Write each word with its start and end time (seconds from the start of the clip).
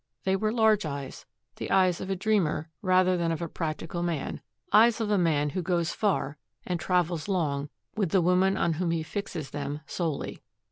They 0.23 0.35
were 0.35 0.51
large 0.51 0.83
eyes, 0.83 1.27
the 1.57 1.69
eyes 1.69 2.01
of 2.01 2.09
a 2.09 2.15
dreamer, 2.15 2.71
rather 2.81 3.15
than 3.17 3.31
of 3.31 3.39
a 3.39 3.47
practical 3.47 4.01
man, 4.01 4.41
eyes 4.73 4.99
of 4.99 5.11
a 5.11 5.17
man 5.19 5.51
who 5.51 5.61
goes 5.61 5.93
far 5.93 6.39
and 6.65 6.79
travels 6.79 7.27
long 7.27 7.69
with 7.95 8.09
the 8.09 8.19
woman 8.19 8.57
on 8.57 8.73
whom 8.73 8.89
he 8.89 9.03
fixes 9.03 9.51
them 9.51 9.81
solely. 9.85 10.41